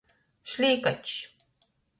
[0.53, 1.15] Šlīkačs.